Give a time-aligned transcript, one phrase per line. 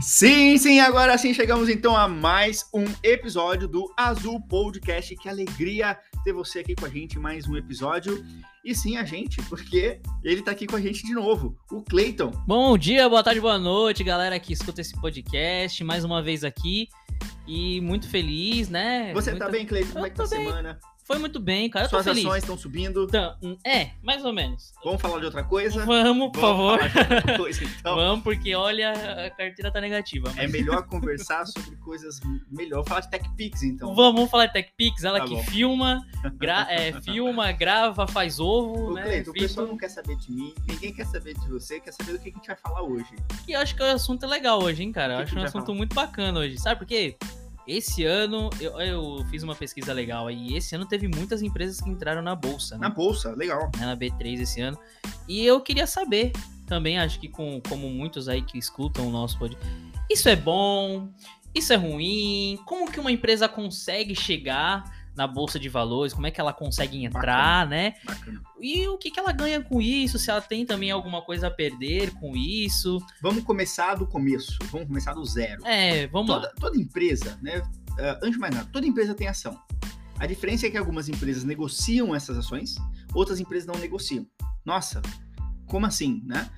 [0.00, 5.16] Sim, sim, agora sim chegamos então a mais um episódio do Azul Podcast.
[5.16, 8.24] Que alegria ter você aqui com a gente mais um episódio.
[8.64, 12.30] E sim, a gente, porque ele tá aqui com a gente de novo, o Cleiton.
[12.46, 16.88] Bom dia, boa tarde, boa noite, galera que escuta esse podcast, mais uma vez aqui.
[17.46, 19.12] E muito feliz, né?
[19.14, 19.42] Você muito...
[19.42, 19.94] tá bem, Cleiton?
[19.94, 20.78] Como é que tá a semana?
[21.08, 21.88] Foi muito bem, cara.
[21.88, 22.22] Suas feliz.
[22.24, 23.04] ações estão subindo.
[23.04, 23.34] Então,
[23.64, 24.74] é, mais ou menos.
[24.84, 25.84] Vamos falar de outra coisa?
[25.86, 26.78] Vamos, por Vamos favor.
[26.78, 27.96] falar de outra coisa, então.
[27.96, 28.92] Vamos, porque olha,
[29.26, 30.30] a carteira tá negativa.
[30.36, 32.84] É melhor conversar sobre coisas melhor.
[32.84, 33.94] Vamos falar de TechPix, então.
[33.94, 35.42] Vamos, vamos falar de TechPix, ela Tá que bom.
[35.44, 39.02] filma, gra- é, filma, grava, faz ovo, Ô, né?
[39.04, 42.12] Cleiton, o pessoal não quer saber de mim, ninguém quer saber de você, quer saber
[42.12, 43.08] do que a gente vai falar hoje.
[43.48, 45.14] E eu acho que o assunto é legal hoje, hein, cara?
[45.14, 45.78] O Eu que acho que um assunto falar?
[45.78, 46.58] muito bacana hoje.
[46.58, 47.16] Sabe por quê?
[47.68, 50.56] Esse ano, eu, eu fiz uma pesquisa legal aí.
[50.56, 52.94] Esse ano teve muitas empresas que entraram na bolsa, Na né?
[52.94, 53.70] bolsa, legal.
[53.78, 54.78] né, Na B3 esse ano.
[55.28, 56.32] E eu queria saber
[56.66, 59.68] também, acho que com, como muitos aí que escutam o nosso podcast,
[60.10, 61.08] isso é bom?
[61.54, 62.58] Isso é ruim?
[62.64, 66.14] Como que uma empresa consegue chegar na bolsa de valores?
[66.14, 67.94] Como é que ela consegue entrar, né?
[68.04, 68.40] Bacana.
[68.60, 70.16] E o que, que ela ganha com isso?
[70.16, 73.04] Se ela tem também alguma coisa a perder com isso?
[73.20, 75.66] Vamos começar do começo, vamos começar do zero.
[75.66, 76.40] É, vamos lá.
[76.42, 77.60] Toda, toda empresa, né?
[77.98, 79.60] ah, antes de mais nada, toda empresa tem ação.
[80.20, 82.76] A diferença é que algumas empresas negociam essas ações,
[83.12, 84.24] outras empresas não negociam.
[84.64, 85.02] Nossa,
[85.66, 86.48] como assim, né?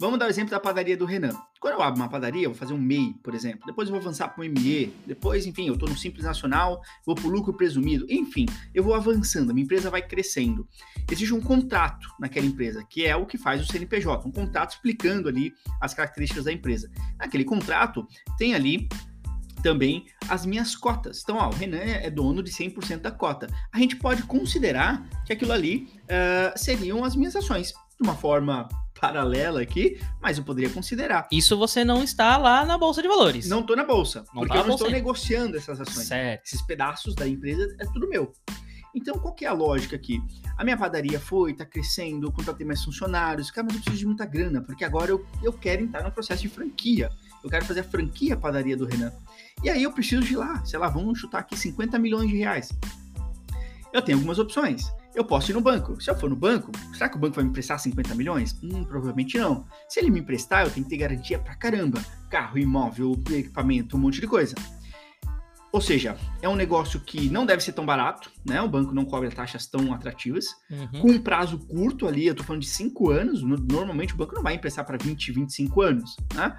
[0.00, 1.32] Vamos dar o exemplo da padaria do Renan.
[1.58, 3.66] Quando eu abro uma padaria, eu vou fazer um MEI, por exemplo.
[3.66, 4.94] Depois eu vou avançar para um ME.
[5.04, 8.06] Depois, enfim, eu estou no Simples Nacional, vou para o lucro presumido.
[8.08, 10.68] Enfim, eu vou avançando, a minha empresa vai crescendo.
[11.10, 14.28] Existe um contrato naquela empresa, que é o que faz o CNPJ.
[14.28, 16.88] Um contrato explicando ali as características da empresa.
[17.18, 18.06] Naquele contrato,
[18.38, 18.88] tem ali
[19.64, 21.22] também as minhas cotas.
[21.24, 23.48] Então, ó, o Renan é dono de 100% da cota.
[23.72, 27.72] A gente pode considerar que aquilo ali ah, seriam as minhas ações.
[28.00, 28.68] De uma forma
[29.00, 31.28] paralela aqui, mas eu poderia considerar.
[31.30, 33.48] Isso você não está lá na bolsa de valores.
[33.48, 36.06] Não estou na bolsa, Não porque tá eu não estou negociando essas ações.
[36.06, 36.44] Certo.
[36.46, 38.32] Esses pedaços da empresa é tudo meu.
[38.94, 40.20] Então, qual que é a lógica aqui?
[40.56, 44.26] A minha padaria foi, tá crescendo, contratei mais funcionários, cara, mas eu preciso de muita
[44.26, 47.10] grana, porque agora eu, eu quero entrar no processo de franquia.
[47.44, 49.12] Eu quero fazer a franquia padaria do Renan.
[49.62, 52.72] E aí eu preciso de lá, sei lá, vamos chutar aqui 50 milhões de reais.
[53.92, 54.90] Eu tenho algumas opções.
[55.18, 56.00] Eu posso ir no banco.
[56.00, 58.56] Se eu for no banco, será que o banco vai me emprestar 50 milhões?
[58.62, 59.66] Hum, provavelmente não.
[59.88, 62.00] Se ele me emprestar, eu tenho que ter garantia pra caramba.
[62.30, 64.54] Carro, imóvel, equipamento, um monte de coisa.
[65.72, 68.62] Ou seja, é um negócio que não deve ser tão barato, né?
[68.62, 70.46] O banco não cobra taxas tão atrativas.
[70.70, 71.00] Uhum.
[71.00, 74.36] Com um prazo curto ali, eu tô falando de 5 anos, no- normalmente o banco
[74.36, 76.56] não vai emprestar para 20, 25 anos, né?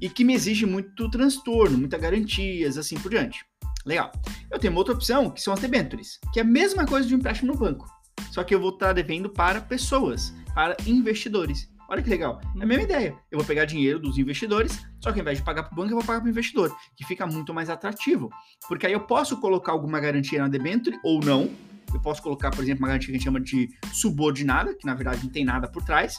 [0.00, 3.44] E que me exige muito transtorno, muitas garantias, assim por diante.
[3.84, 4.12] Legal.
[4.50, 7.14] Eu tenho uma outra opção, que são as debentures, que é a mesma coisa de
[7.14, 7.86] um empréstimo no banco.
[8.30, 11.68] Só que eu vou estar devendo para pessoas, para investidores.
[11.88, 12.40] Olha que legal.
[12.58, 13.14] É a mesma ideia.
[13.30, 15.90] Eu vou pegar dinheiro dos investidores, só que ao invés de pagar para o banco,
[15.90, 18.30] eu vou pagar para o investidor, que fica muito mais atrativo.
[18.66, 21.50] Porque aí eu posso colocar alguma garantia na debenture ou não.
[21.92, 24.94] Eu posso colocar, por exemplo, uma garantia que a gente chama de subordinada, que na
[24.94, 26.18] verdade não tem nada por trás.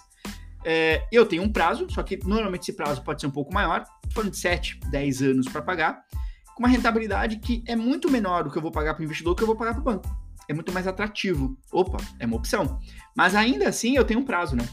[0.63, 3.83] É, eu tenho um prazo, só que normalmente esse prazo pode ser um pouco maior,
[4.11, 6.03] falando de 7, 10 anos para pagar,
[6.55, 9.35] com uma rentabilidade que é muito menor do que eu vou pagar para o investidor
[9.35, 10.23] que eu vou pagar para o banco.
[10.47, 11.57] É muito mais atrativo.
[11.71, 12.79] Opa, é uma opção.
[13.15, 14.67] Mas ainda assim eu tenho um prazo, né?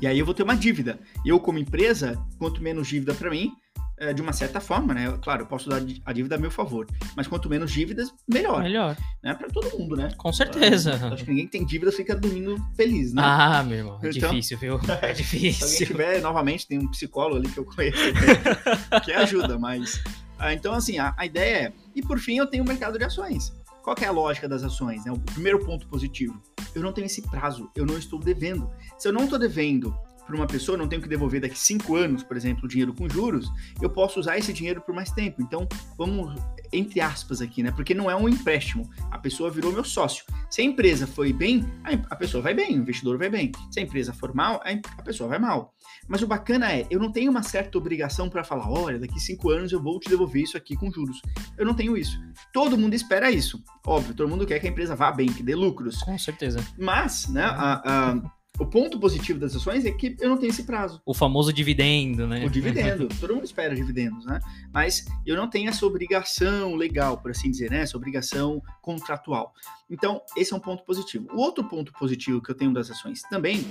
[0.00, 0.98] E aí eu vou ter uma dívida.
[1.24, 3.52] Eu, como empresa, quanto menos dívida para mim,
[3.98, 5.16] é, de uma certa forma, né?
[5.22, 6.86] Claro, eu posso dar a dívida a meu favor.
[7.16, 8.62] Mas quanto menos dívidas, melhor.
[8.62, 8.96] Melhor.
[9.22, 9.32] Né?
[9.34, 10.08] Para todo mundo, né?
[10.16, 10.94] Com certeza.
[11.12, 13.22] Acho que ninguém que tem dívida fica dormindo feliz, né?
[13.24, 14.76] Ah, meu irmão, é Então- difícil, viu?
[14.82, 15.86] É Se alguém difícil.
[15.86, 20.02] tiver, novamente, tem um psicólogo ali que eu conheço também, que ajuda, mas.
[20.42, 21.72] Ah, então, assim, a, a ideia é.
[21.94, 23.52] E por fim, eu tenho o mercado de ações.
[23.80, 25.04] Qual é a lógica das ações?
[25.04, 25.12] Né?
[25.12, 26.42] O primeiro ponto positivo.
[26.74, 28.68] Eu não tenho esse prazo, eu não estou devendo.
[28.98, 29.96] Se eu não estou devendo
[30.26, 33.08] para uma pessoa, não tenho que devolver daqui cinco anos, por exemplo, o dinheiro com
[33.08, 33.50] juros,
[33.80, 35.42] eu posso usar esse dinheiro por mais tempo.
[35.42, 36.40] Então, vamos,
[36.72, 37.70] entre aspas aqui, né?
[37.70, 38.88] Porque não é um empréstimo.
[39.10, 40.24] A pessoa virou meu sócio.
[40.50, 41.64] Se a empresa foi bem,
[42.10, 43.52] a, pessoa vai bem, o investidor vai bem.
[43.70, 44.62] Se a empresa for mal,
[44.98, 45.74] a pessoa vai mal.
[46.08, 49.50] Mas o bacana é, eu não tenho uma certa obrigação para falar, olha, daqui cinco
[49.50, 51.20] anos eu vou te devolver isso aqui com juros.
[51.58, 52.18] Eu não tenho isso.
[52.52, 53.62] Todo mundo espera isso.
[53.86, 55.98] Óbvio, todo mundo quer que a empresa vá bem, que dê lucros.
[56.02, 56.64] Com certeza.
[56.78, 60.62] Mas, né, a- a- o ponto positivo das ações é que eu não tenho esse
[60.62, 61.02] prazo.
[61.04, 62.46] O famoso dividendo, né?
[62.46, 64.38] O dividendo, todo mundo espera dividendos, né?
[64.72, 67.80] Mas eu não tenho essa obrigação legal, por assim dizer, né?
[67.80, 69.52] Essa obrigação contratual.
[69.90, 71.26] Então, esse é um ponto positivo.
[71.32, 73.66] O outro ponto positivo que eu tenho das ações também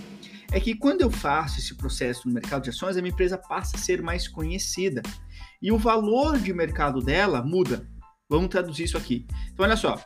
[0.51, 3.77] é que quando eu faço esse processo no mercado de ações, a minha empresa passa
[3.77, 5.01] a ser mais conhecida.
[5.61, 7.88] E o valor de mercado dela muda.
[8.29, 9.25] Vamos traduzir isso aqui.
[9.53, 9.97] Então, olha só.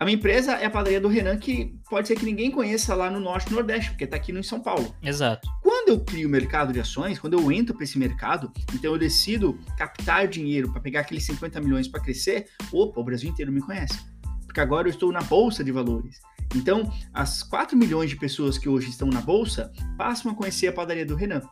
[0.00, 3.10] A minha empresa é a padaria do Renan, que pode ser que ninguém conheça lá
[3.10, 4.96] no Norte e Nordeste, porque está aqui no em São Paulo.
[5.02, 5.46] Exato.
[5.62, 8.98] Quando eu crio o mercado de ações, quando eu entro para esse mercado, então eu
[8.98, 13.60] decido captar dinheiro para pegar aqueles 50 milhões para crescer, opa, o Brasil inteiro me
[13.60, 14.00] conhece.
[14.46, 16.18] Porque agora eu estou na bolsa de valores.
[16.56, 20.72] Então, as 4 milhões de pessoas que hoje estão na bolsa passam a conhecer a
[20.72, 21.42] padaria do Renan.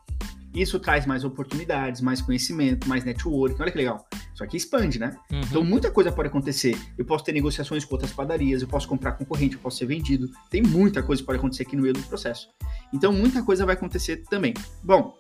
[0.54, 3.60] Isso traz mais oportunidades, mais conhecimento, mais network.
[3.60, 4.07] Olha que legal.
[4.38, 5.17] Isso aqui expande, né?
[5.32, 5.40] Uhum.
[5.40, 6.79] Então muita coisa pode acontecer.
[6.96, 10.31] Eu posso ter negociações com outras padarias, eu posso comprar concorrente, eu posso ser vendido.
[10.49, 12.49] Tem muita coisa que pode acontecer aqui no meio do processo.
[12.93, 14.55] Então muita coisa vai acontecer também.
[14.81, 15.19] Bom,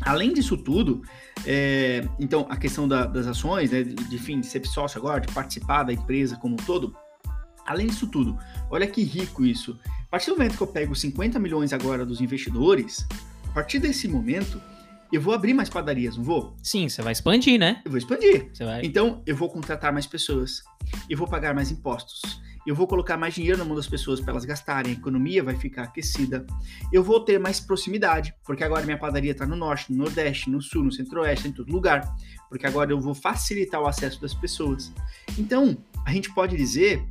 [0.00, 1.02] além disso tudo,
[1.46, 5.20] é, então a questão da, das ações, né, de, de, fim, de ser sócio agora,
[5.20, 6.96] de participar da empresa como um todo.
[7.64, 8.36] Além disso tudo,
[8.68, 9.78] olha que rico isso.
[9.86, 13.06] A partir do momento que eu pego 50 milhões agora dos investidores,
[13.50, 14.60] a partir desse momento,
[15.12, 16.56] eu vou abrir mais padarias, não vou?
[16.62, 17.82] Sim, você vai expandir, né?
[17.84, 18.50] Eu vou expandir.
[18.52, 18.82] Você vai...
[18.84, 20.62] Então, eu vou contratar mais pessoas,
[21.08, 22.20] eu vou pagar mais impostos,
[22.66, 25.56] eu vou colocar mais dinheiro na mão das pessoas para elas gastarem, a economia vai
[25.56, 26.46] ficar aquecida,
[26.92, 30.60] eu vou ter mais proximidade, porque agora minha padaria está no norte, no nordeste, no
[30.60, 32.14] sul, no centro-oeste, em todo lugar,
[32.50, 34.92] porque agora eu vou facilitar o acesso das pessoas.
[35.38, 37.02] Então, a gente pode dizer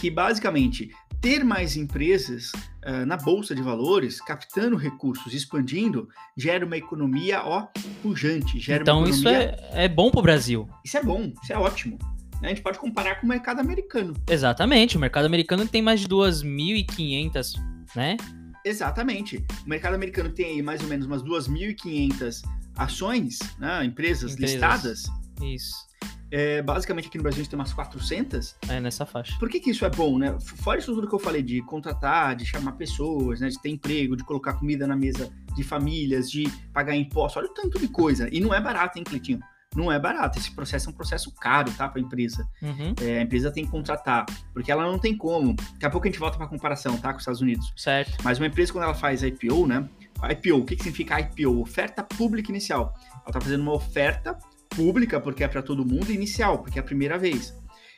[0.00, 0.90] que basicamente
[1.22, 2.50] ter mais empresas
[2.84, 7.68] uh, na bolsa de valores, captando recursos, expandindo, gera uma economia ó
[8.02, 10.68] pujante, gera então isso é, é bom para o Brasil.
[10.84, 11.96] Isso é bom, isso é ótimo.
[12.42, 14.14] A gente pode comparar com o mercado americano.
[14.28, 17.54] Exatamente, o mercado americano tem mais de 2.500,
[17.94, 18.16] né?
[18.64, 19.44] Exatamente.
[19.64, 22.42] O mercado americano tem aí mais ou menos umas 2.500
[22.76, 25.21] ações, né, empresas, empresas listadas.
[25.42, 25.92] Isso.
[26.30, 28.56] É, basicamente aqui no Brasil a gente tem umas 400.
[28.68, 29.36] É, nessa faixa.
[29.38, 30.34] Por que, que isso é bom, né?
[30.40, 33.48] Fora isso tudo que eu falei de contratar, de chamar pessoas, né?
[33.48, 37.54] De ter emprego, de colocar comida na mesa de famílias, de pagar imposto, olha o
[37.54, 38.28] tanto de coisa.
[38.32, 39.40] E não é barato, hein, Cleitinho?
[39.76, 40.38] Não é barato.
[40.38, 41.86] Esse processo é um processo caro, tá?
[41.88, 42.48] Para a empresa.
[42.62, 42.94] Uhum.
[43.00, 44.24] É, a empresa tem que contratar,
[44.54, 45.54] porque ela não tem como.
[45.54, 47.10] Daqui a pouco a gente volta para comparação, tá?
[47.10, 47.72] Com os Estados Unidos.
[47.76, 48.16] Certo.
[48.22, 49.86] Mas uma empresa, quando ela faz IPO, né?
[50.30, 51.60] IPO, o que, que significa IPO?
[51.60, 52.94] Oferta pública inicial.
[53.22, 54.38] Ela tá fazendo uma oferta
[54.74, 57.54] pública, porque é para todo mundo, e inicial, porque é a primeira vez.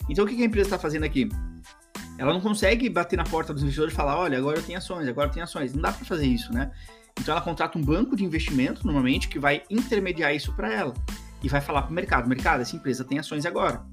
[0.09, 1.29] Então, o que a empresa está fazendo aqui?
[2.19, 5.09] Ela não consegue bater na porta dos investidores e falar: olha, agora eu tenho ações,
[5.09, 5.75] agora eu tenho ações.
[5.75, 6.71] Não dá para fazer isso, né?
[7.19, 10.95] Então, ela contrata um banco de investimento, normalmente, que vai intermediar isso para ela
[11.43, 13.85] e vai falar para o mercado: mercado, essa empresa tem ações agora.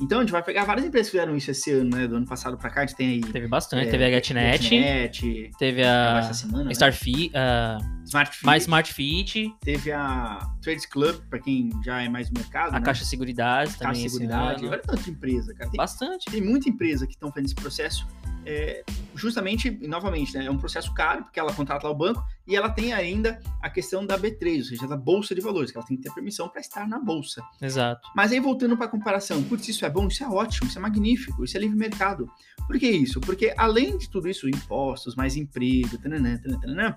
[0.00, 2.06] Então a gente vai pegar várias empresas que fizeram isso esse ano, né?
[2.06, 3.20] Do ano passado pra cá, a gente tem aí.
[3.20, 4.62] Teve bastante, é, teve a GetNet.
[4.62, 6.18] GetNet teve a.
[6.18, 7.32] Essa semana, Starfit.
[7.32, 7.78] Né?
[7.78, 8.46] Uh, Smart Fit.
[8.46, 9.54] Mais Smart Fit.
[9.60, 12.74] Teve a Trades Club, pra quem já é mais do mercado.
[12.74, 12.84] A né?
[12.84, 13.94] Caixa Seguridade também.
[13.94, 14.66] Caixa Seguridade.
[14.66, 15.70] Olha tanta empresa, cara.
[15.70, 16.30] Tem, bastante.
[16.30, 18.06] Tem muita empresa que estão fazendo esse processo.
[18.48, 18.84] É,
[19.16, 22.70] justamente, novamente, né, é um processo caro, porque ela contrata lá o banco e ela
[22.70, 25.96] tem ainda a questão da B3, ou seja, da Bolsa de Valores, que ela tem
[25.96, 27.42] que ter permissão para estar na Bolsa.
[27.60, 28.08] Exato.
[28.14, 30.82] Mas aí, voltando para a comparação, putz, isso é bom, isso é ótimo, isso é
[30.82, 32.28] magnífico, isso é livre mercado.
[32.66, 33.20] Por que isso?
[33.20, 36.96] Porque além de tudo isso, impostos, mais emprego, tananã, tananã,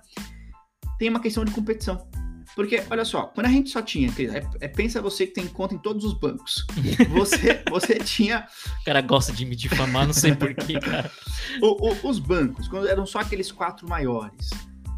[0.98, 2.08] tem uma questão de competição.
[2.56, 5.76] Porque, olha só, quando a gente só tinha, é, é, pensa você que tem conta
[5.76, 6.66] em todos os bancos.
[7.12, 8.48] Você, você tinha.
[8.82, 11.12] O cara gosta de me difamar, não sei porquê, cara.
[11.62, 14.50] o, o, os bancos, quando eram só aqueles quatro maiores,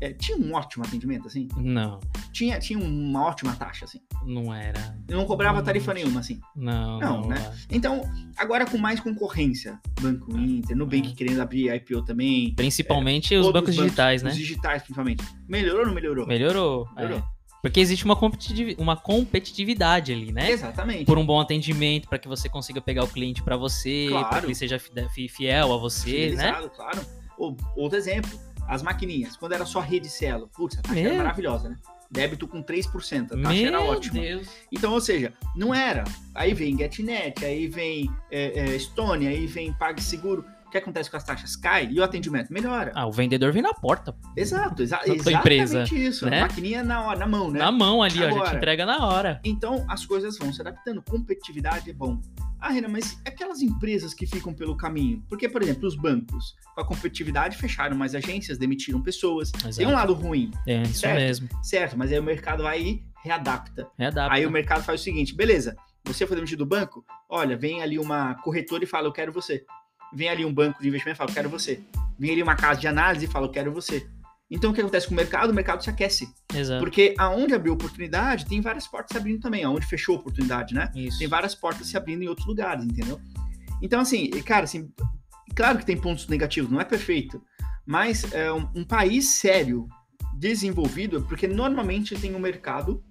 [0.01, 1.48] é, tinha um ótimo atendimento, assim?
[1.56, 2.00] Não.
[2.33, 4.00] Tinha, tinha uma ótima taxa, assim?
[4.25, 4.98] Não era.
[5.09, 6.39] Não cobrava tarifa nenhuma, assim?
[6.56, 7.36] Não, não, não né?
[7.39, 7.56] Era.
[7.69, 8.01] Então,
[8.36, 11.15] agora com mais concorrência, Banco Inter, Nubank Uhum.
[11.15, 12.53] querendo abrir IPO também.
[12.56, 14.31] Principalmente os outros bancos digitais, né?
[14.31, 15.23] Os digitais, principalmente.
[15.47, 16.25] Melhorou ou não melhorou?
[16.28, 16.87] Melhorou.
[16.95, 17.18] Melhorou.
[17.19, 17.42] é.
[17.61, 20.49] Porque existe uma, competitivi- uma competitividade ali, né?
[20.52, 21.06] Exatamente.
[21.06, 24.30] Por um bom atendimento, para que você consiga pegar o cliente para você, Claro.
[24.30, 26.54] para que ele seja fi- fi- fiel a você, né?
[26.54, 27.02] Fidelizado, claro.
[27.37, 28.31] Ou, outro exemplo,
[28.68, 29.35] as maquininhas.
[29.35, 31.06] Quando era só rede Cielo, putz, a taxa Meu.
[31.06, 31.77] era maravilhosa, né?
[32.09, 32.87] Débito com 3%,
[33.25, 34.19] a taxa era Meu ótima.
[34.19, 34.49] Deus.
[34.71, 36.03] Então, ou seja, não era.
[36.35, 40.45] Aí vem GetNet, aí vem é, é, Estônia, aí vem PagSeguro.
[40.71, 41.54] O que acontece com as taxas?
[41.57, 42.94] Cai e o atendimento melhora.
[42.95, 46.30] Ah, o vendedor vem na porta, Exato, exa exatamente empresa, isso.
[46.30, 46.40] né?
[46.40, 47.59] A maquininha na, hora, na mão, né?
[47.59, 48.56] na mão ali, ó, já te Agora.
[48.56, 49.42] entrega na hora.
[49.44, 51.01] Então as coisas vão se adaptando.
[51.01, 52.21] Competitividade é bom.
[52.57, 55.21] Ah, Renan, mas aquelas empresas que ficam pelo caminho?
[55.28, 59.51] Porque, por exemplo, os bancos, com a competitividade, fecharam mais agências, demitiram pessoas.
[59.51, 59.92] Tem um Exato.
[59.92, 61.18] lado ruim, É isso Certo.
[61.19, 61.49] mesmo.
[61.61, 63.90] certo, mas aí o mercado vai e readapta.
[63.99, 64.33] Readapta.
[64.33, 65.75] Aí o mercado faz o seguinte: beleza,
[66.06, 67.04] você foi demitido do banco?
[67.30, 69.66] Olha, vem ali uma corretora e fala, eu quero você.
[70.13, 71.81] Vem ali um banco de investimento e fala, quero você.
[72.19, 74.07] Vem ali uma casa de análise e fala, quero você.
[74.49, 75.51] Então o que acontece com o mercado?
[75.51, 76.30] O mercado se aquece.
[76.53, 76.81] Exato.
[76.81, 79.63] Porque aonde abriu oportunidade, tem várias portas se abrindo também.
[79.63, 80.91] Aonde fechou oportunidade, né?
[80.94, 81.19] Isso.
[81.19, 83.19] Tem várias portas se abrindo em outros lugares, entendeu?
[83.81, 84.91] Então, assim, cara, assim,
[85.56, 87.41] claro que tem pontos negativos, não é perfeito.
[87.85, 89.87] Mas é um, um país sério,
[90.37, 93.03] desenvolvido, porque normalmente tem um mercado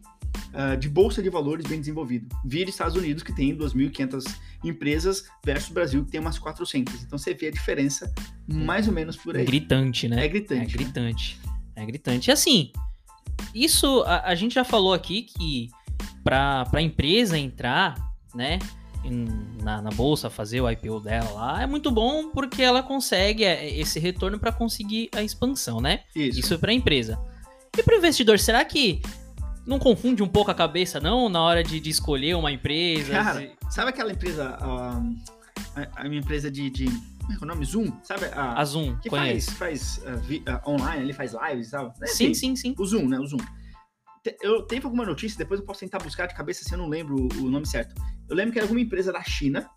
[0.53, 2.29] ah, de bolsa de valores bem desenvolvido.
[2.45, 4.25] Vira Estados Unidos, que tem 2.500
[4.65, 7.03] empresas, versus Brasil, que tem umas 400.
[7.03, 8.13] Então você vê a diferença
[8.47, 9.45] mais ou menos por aí.
[9.45, 10.25] Gritante, né?
[10.25, 10.75] É gritante.
[10.75, 11.41] É gritante.
[11.77, 12.31] É gritante.
[12.31, 12.73] E assim,
[13.55, 15.69] isso a, a gente já falou aqui que
[16.25, 17.95] para a empresa entrar,
[18.35, 18.59] né,
[19.63, 23.79] na, na, bolsa, fazer o IPO dela lá, é muito bom porque ela consegue é,
[23.79, 26.01] esse retorno para conseguir a expansão, né?
[26.15, 27.19] Isso, Isso é para a empresa.
[27.77, 29.01] E para o investidor, será que
[29.71, 33.13] não confunde um pouco a cabeça, não, na hora de, de escolher uma empresa?
[33.13, 33.53] Cara, de...
[33.71, 35.17] sabe aquela empresa, uh,
[35.77, 37.65] a, a, minha empresa de, de como é, é o nome?
[37.65, 38.27] Zoom, sabe?
[38.35, 39.55] A, a Zoom, que conheço.
[39.55, 41.95] faz, faz uh, vi, uh, online, ele faz lives e tal.
[42.05, 42.75] Sim, sim, sim.
[42.77, 43.21] O Zoom, né?
[43.21, 43.39] O Zoom.
[44.43, 47.29] Eu tenho alguma notícia, depois eu posso tentar buscar de cabeça se eu não lembro
[47.41, 47.95] o nome certo.
[48.29, 49.71] Eu lembro que era alguma empresa da China,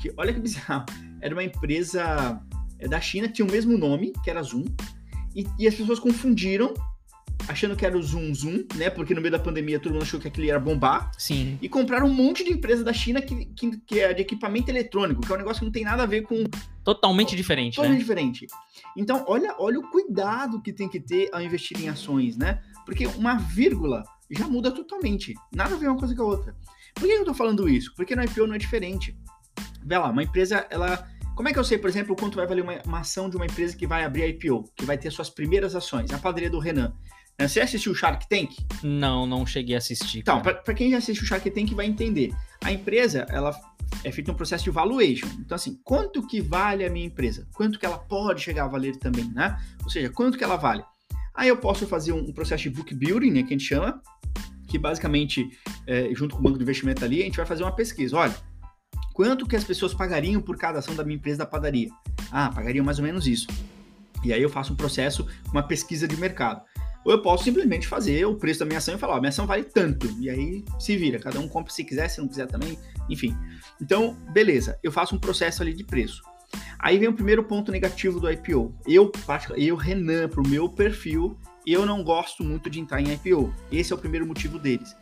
[0.00, 0.86] que, olha que bizarro,
[1.20, 2.40] era uma empresa
[2.78, 4.64] é, da China que tinha o mesmo nome, que era Zoom,
[5.34, 6.72] e, e as pessoas confundiram
[7.48, 8.90] achando que era o Zoom Zoom, né?
[8.90, 11.10] Porque no meio da pandemia todo mundo achou que aquilo ia bombar.
[11.18, 11.58] Sim.
[11.60, 15.20] E compraram um monte de empresa da China que, que, que, é de equipamento eletrônico,
[15.20, 16.44] que é um negócio que não tem nada a ver com.
[16.84, 17.76] Totalmente diferente.
[17.76, 18.02] Totalmente né?
[18.02, 18.46] diferente.
[18.96, 22.62] Então, olha, olha o cuidado que tem que ter ao investir em ações, né?
[22.84, 25.34] Porque uma vírgula já muda totalmente.
[25.54, 26.56] Nada a ver uma coisa com a outra.
[26.94, 27.92] Por que eu tô falando isso?
[27.94, 29.16] Porque no IPO não é diferente.
[29.84, 31.08] Vê lá, uma empresa, ela.
[31.34, 33.44] Como é que eu sei, por exemplo, quanto vai valer uma, uma ação de uma
[33.44, 36.10] empresa que vai abrir a IPO, que vai ter suas primeiras ações?
[36.10, 36.94] A padaria do Renan.
[37.38, 38.56] Né, você assistiu o Shark Tank?
[38.82, 40.20] Não, não cheguei a assistir.
[40.20, 42.34] Então, para quem já assistiu o Shark Tank vai entender.
[42.64, 43.54] A empresa, ela
[44.02, 45.26] é feita um processo de valuation.
[45.38, 47.46] Então, assim, quanto que vale a minha empresa?
[47.52, 49.58] Quanto que ela pode chegar a valer também, né?
[49.84, 50.82] Ou seja, quanto que ela vale?
[51.34, 54.00] Aí eu posso fazer um, processo de book building, né, que a gente chama,
[54.66, 55.50] que basicamente,
[55.86, 58.16] é, junto com o banco de investimento ali, a gente vai fazer uma pesquisa.
[58.16, 58.34] Olha,
[59.12, 61.90] quanto que as pessoas pagariam por cada ação da minha empresa da padaria?
[62.32, 63.46] Ah, pagariam mais ou menos isso.
[64.24, 66.62] E aí eu faço um processo, uma pesquisa de mercado.
[67.06, 69.46] Ou eu posso simplesmente fazer o preço da minha ação e falar, ó, minha ação
[69.46, 70.12] vale tanto.
[70.18, 72.76] E aí se vira, cada um compra se quiser, se não quiser também,
[73.08, 73.32] enfim.
[73.80, 76.20] Então, beleza, eu faço um processo ali de preço.
[76.80, 78.74] Aí vem o primeiro ponto negativo do IPO.
[78.84, 79.12] Eu,
[79.56, 83.54] eu Renan, para o meu perfil, eu não gosto muito de entrar em IPO.
[83.70, 84.96] Esse é o primeiro motivo deles.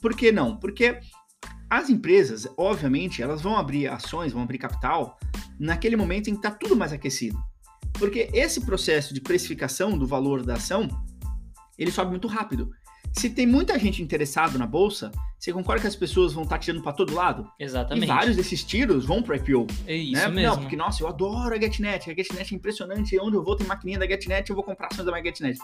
[0.00, 0.56] Por que não?
[0.56, 1.00] Porque
[1.68, 5.18] as empresas, obviamente, elas vão abrir ações, vão abrir capital
[5.60, 7.38] naquele momento em que está tudo mais aquecido.
[7.98, 10.88] Porque esse processo de precificação do valor da ação
[11.78, 12.70] ele sobe muito rápido.
[13.12, 16.60] Se tem muita gente interessada na bolsa, você concorda que as pessoas vão estar tá
[16.60, 17.46] tirando para todo lado?
[17.58, 18.04] Exatamente.
[18.04, 19.66] E vários desses tiros vão para IPO.
[19.86, 20.28] É isso né?
[20.28, 20.54] mesmo.
[20.54, 22.10] Não, porque, nossa, eu adoro a GetNet.
[22.10, 23.18] A GetNet é impressionante.
[23.20, 25.58] Onde eu vou tem maquininha da GetNet, eu vou comprar ações da GetNet.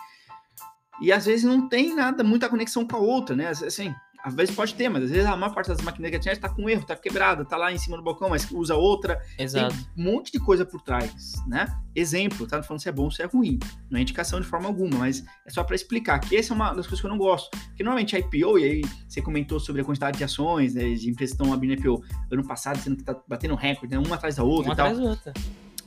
[1.01, 3.49] E às vezes não tem nada, muita conexão com a outra, né?
[3.49, 6.37] Assim, às vezes pode ter, mas às vezes a maior parte das máquinas da internet
[6.37, 9.21] está com erro, está quebrada, está lá em cima do balcão, mas usa outra.
[9.39, 9.75] Exato.
[9.75, 11.67] Tem um monte de coisa por trás, né?
[11.95, 12.57] Exemplo, tá?
[12.57, 13.59] Não falando se é bom ou se é ruim.
[13.91, 16.73] Não é indicação de forma alguma, mas é só para explicar que essa é uma
[16.73, 17.51] das coisas que eu não gosto.
[17.51, 21.11] Porque normalmente a IPO, e aí você comentou sobre a quantidade de ações, né, de
[21.11, 24.03] empresas que estão abrindo IPO ano passado, sendo que tá batendo recorde, né?
[24.05, 24.87] Uma atrás da outra uma e tal.
[24.87, 25.33] Atrás da outra.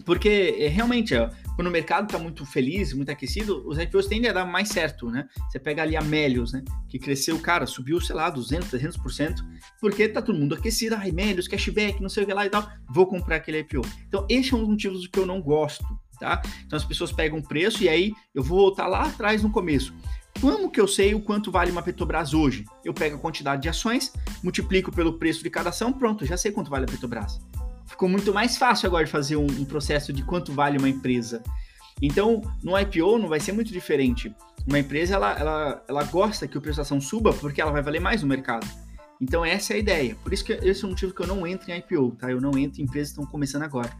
[0.05, 4.29] Porque é, realmente, ó, quando o mercado está muito feliz, muito aquecido, os IPOs tendem
[4.29, 5.27] a dar mais certo, né?
[5.49, 6.63] Você pega ali a Melios, né?
[6.89, 9.35] Que cresceu, cara, subiu, sei lá, 200, 300%,
[9.79, 12.67] porque tá todo mundo aquecido, ai, Melios, cashback, não sei o que lá e tal,
[12.89, 13.81] vou comprar aquele IPO.
[14.07, 15.85] Então, esse é um dos motivos que eu não gosto,
[16.19, 16.41] tá?
[16.65, 19.93] Então, as pessoas pegam um preço e aí eu vou voltar lá atrás no começo.
[20.39, 22.65] Como que eu sei o quanto vale uma Petrobras hoje?
[22.83, 26.51] Eu pego a quantidade de ações, multiplico pelo preço de cada ação, pronto, já sei
[26.51, 27.39] quanto vale a Petrobras
[27.91, 31.43] ficou muito mais fácil agora de fazer um, um, processo de quanto vale uma empresa.
[32.01, 34.33] Então, no IPO não vai ser muito diferente.
[34.67, 37.81] Uma empresa, ela, ela, ela gosta que o preço da ação suba porque ela vai
[37.81, 38.67] valer mais no mercado.
[39.19, 40.15] Então, essa é a ideia.
[40.23, 42.31] Por isso que esse é o motivo que eu não entro em IPO, tá?
[42.31, 43.91] Eu não entro em empresas que estão começando agora.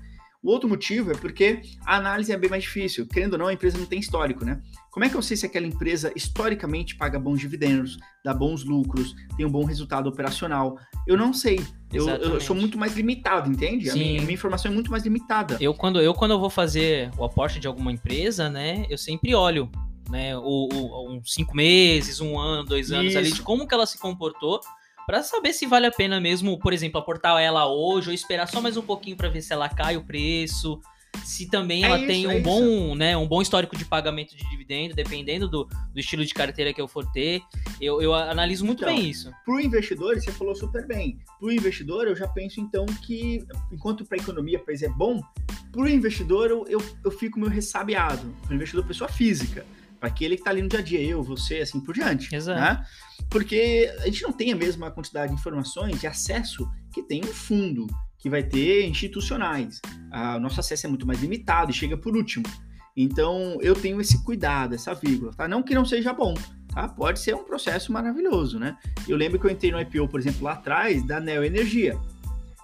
[0.44, 3.06] O outro motivo é porque a análise é bem mais difícil.
[3.06, 4.60] Querendo ou não, a empresa não tem histórico, né?
[4.90, 9.16] Como é que eu sei se aquela empresa historicamente paga bons dividendos, dá bons lucros,
[9.38, 10.78] tem um bom resultado operacional?
[11.08, 11.60] Eu não sei.
[11.94, 13.90] Eu, eu sou muito mais limitado, entende?
[13.90, 15.58] A minha, a minha, informação é muito mais limitada.
[15.60, 19.36] Eu quando, eu, quando eu vou fazer o aporte de alguma empresa, né, eu sempre
[19.36, 19.70] olho
[20.10, 23.18] né, o, o, uns cinco meses, um ano, dois anos Isso.
[23.18, 24.60] ali, de como que ela se comportou
[25.06, 28.62] para saber se vale a pena mesmo, por exemplo, aportar ela hoje ou esperar só
[28.62, 30.80] mais um pouquinho para ver se ela cai o preço,
[31.24, 32.96] se também é ela isso, tem um é bom, isso.
[32.96, 36.82] né, um bom histórico de pagamento de dividendo, dependendo do, do estilo de carteira que
[36.82, 37.42] eu for ter.
[37.80, 39.32] Eu, eu analiso muito então, bem isso.
[39.46, 41.20] Para o investidor, você falou super bem.
[41.40, 45.22] Para o investidor, eu já penso então que, enquanto para a economia país é bom,
[45.72, 48.34] para o investidor eu, eu, eu fico meio ressabiado.
[48.44, 49.66] Para o investidor, pessoa física
[50.02, 52.34] aquele que está ali no dia a dia, eu, você, assim por diante.
[52.34, 52.60] Exato.
[52.60, 52.86] Né?
[53.30, 57.34] Porque a gente não tem a mesma quantidade de informações, de acesso que tem um
[57.34, 59.80] fundo, que vai ter institucionais.
[60.12, 62.46] Ah, o nosso acesso é muito mais limitado e chega por último.
[62.96, 65.48] Então eu tenho esse cuidado, essa vírgula, tá?
[65.48, 66.34] Não que não seja bom,
[66.74, 66.90] tá?
[66.90, 68.78] Pode ser um processo maravilhoso, né?
[69.08, 71.98] Eu lembro que eu entrei no IPO, por exemplo, lá atrás, da Neo Energia.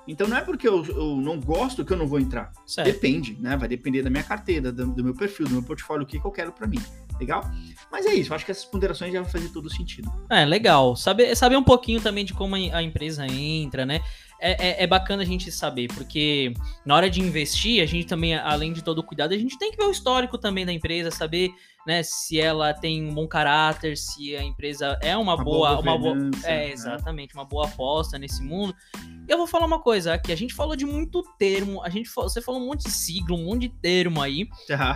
[0.08, 2.52] Então não é porque eu, eu, não gosto que eu não vou entrar.
[2.66, 2.88] Certo.
[2.88, 3.58] Depende, né?
[3.58, 6.26] Vai depender da minha carteira, do, do, meu perfil, do meu portfólio, o que, que
[6.26, 6.80] eu quero para mim.
[7.20, 7.44] Legal?
[7.92, 10.12] Mas é isso, acho que essas ponderações já vão fazer todo sentido.
[10.30, 10.96] É, legal.
[10.96, 14.02] Saber, saber um pouquinho também de como a empresa entra, né?
[14.40, 16.54] É, é, é, bacana a gente saber, porque
[16.86, 19.72] na hora de investir, a gente também, além de todo o cuidado, a gente tem
[19.72, 21.52] que ver o histórico também da empresa, saber
[21.88, 25.82] né, se ela tem um bom caráter, se a empresa é uma, uma boa, boa
[25.82, 26.72] uma boa, é né?
[26.72, 28.76] exatamente uma boa aposta nesse mundo.
[29.26, 32.10] E eu vou falar uma coisa, aqui a gente falou de muito termo, a gente
[32.14, 34.50] você falou um monte de sigla, um monte de termo aí,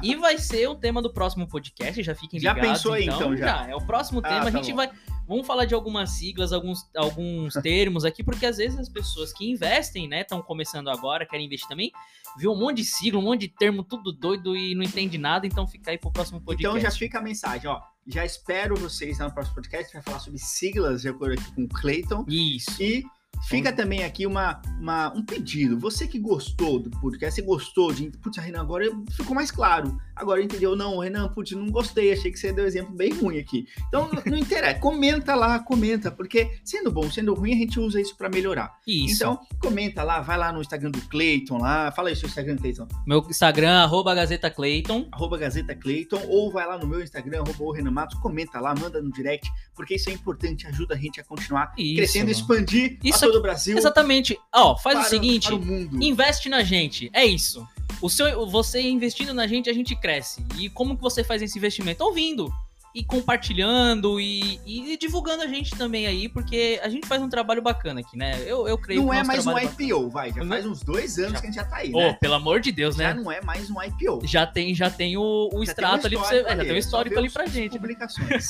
[0.04, 2.62] e vai ser o tema do próximo podcast, já fiquem ligados.
[2.62, 3.46] Já pensou aí, então, então já.
[3.46, 3.70] já.
[3.70, 4.76] É o próximo ah, tema, tá a gente bom.
[4.76, 4.92] vai
[5.28, 9.50] Vamos falar de algumas siglas, alguns, alguns termos aqui, porque às vezes as pessoas que
[9.50, 11.92] investem, né, estão começando agora, querem investir também,
[12.38, 15.48] vê um monte de sigla, um monte de termo, tudo doido e não entende nada,
[15.48, 16.78] então fica aí pro próximo podcast.
[16.78, 17.82] Então já fica a mensagem, ó.
[18.08, 22.26] Já espero vocês no próximo podcast, vai falar sobre siglas, acordo aqui com o Clayton.
[22.28, 22.82] Isso.
[22.82, 23.06] E
[23.48, 25.78] Fica também aqui uma, uma, um pedido.
[25.80, 28.10] Você que gostou do podcast, você gostou de.
[28.22, 28.86] Putz, Renan, agora
[29.16, 29.98] ficou mais claro.
[30.16, 30.76] Agora entendeu?
[30.76, 32.14] Não, Renan, putz, não gostei.
[32.14, 33.68] Achei que você deu exemplo bem ruim aqui.
[33.88, 34.80] Então, não, interessa.
[34.80, 36.12] comenta lá, comenta.
[36.12, 38.78] Porque sendo bom, sendo ruim, a gente usa isso para melhorar.
[38.86, 39.16] Isso.
[39.16, 41.92] Então, comenta lá, vai lá no Instagram do Clayton lá.
[41.92, 42.88] Fala aí seu Instagram, Clayton.
[43.08, 45.08] Meu Instagram, arroba Gazeta Clayton.
[45.12, 46.22] Arroba Gazeta Clayton.
[46.28, 48.20] Ou vai lá no meu Instagram, arroba o Renan Matos.
[48.20, 49.50] Comenta lá, manda no direct.
[49.76, 52.32] Porque isso é importante, ajuda a gente a continuar isso, crescendo, mano.
[52.32, 53.78] expandir isso todo o Brasil.
[53.78, 54.40] Exatamente.
[54.54, 57.10] Ó, faz para, o seguinte, o investe na gente.
[57.14, 57.66] É isso.
[58.02, 60.46] O seu, você investindo na gente, a gente cresce.
[60.58, 62.04] E como que você faz esse investimento?
[62.04, 62.52] Ouvindo
[62.94, 67.62] e compartilhando e, e, divulgando a gente também aí, porque a gente faz um trabalho
[67.62, 68.42] bacana aqui, né?
[68.46, 70.10] Eu, eu creio Não que é mais um IPO, bacana.
[70.10, 70.34] vai.
[70.34, 71.40] Já faz uns dois anos já.
[71.40, 72.10] que a gente já tá aí, né?
[72.10, 73.10] Oh, pelo amor de Deus, já né?
[73.12, 74.22] Já não é mais um IPO.
[74.26, 76.40] Já tem, já tem o, o extrato ali pra você.
[76.40, 77.80] É, já tem um histórico ali pra gente.
[77.80, 78.50] Publicações.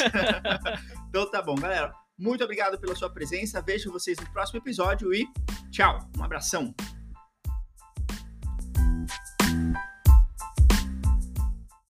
[1.10, 1.94] então tá bom, galera.
[2.22, 3.60] Muito obrigado pela sua presença.
[3.64, 5.28] Vejo vocês no próximo episódio e
[5.72, 5.98] tchau.
[6.16, 6.72] Um abração.